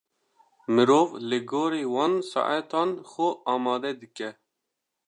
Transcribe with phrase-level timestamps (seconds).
[0.73, 4.29] Mirov li gorî van saetan xwe amade dike.